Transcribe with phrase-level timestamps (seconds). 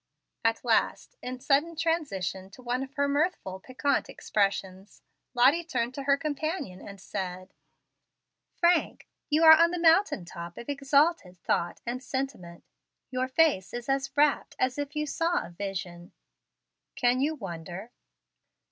[0.43, 5.03] At last, in sudden transition to one of her mirthful, piquant expressions,
[5.35, 7.53] Lottie turned to her companion and said:
[8.55, 12.63] "Frank, you are on the mountain top of exalted thought and sentiment:
[13.11, 16.13] Your face is as rapt as if you saw a vision."
[16.95, 17.91] "Can you wonder?"